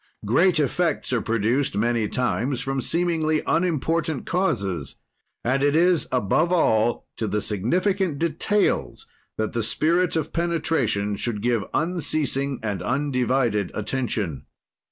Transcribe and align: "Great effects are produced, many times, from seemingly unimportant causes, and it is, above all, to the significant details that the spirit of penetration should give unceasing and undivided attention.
"Great 0.25 0.59
effects 0.59 1.13
are 1.13 1.21
produced, 1.21 1.77
many 1.77 2.07
times, 2.09 2.59
from 2.59 2.81
seemingly 2.81 3.43
unimportant 3.45 4.25
causes, 4.25 4.95
and 5.43 5.61
it 5.61 5.75
is, 5.75 6.07
above 6.11 6.51
all, 6.51 7.05
to 7.17 7.27
the 7.27 7.39
significant 7.39 8.17
details 8.17 9.05
that 9.37 9.53
the 9.53 9.61
spirit 9.61 10.15
of 10.15 10.33
penetration 10.33 11.15
should 11.15 11.39
give 11.39 11.63
unceasing 11.71 12.59
and 12.63 12.81
undivided 12.81 13.69
attention. 13.75 14.47